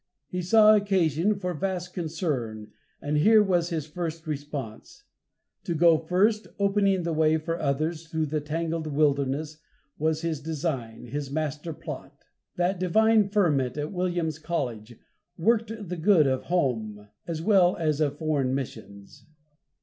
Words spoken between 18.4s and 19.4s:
missions.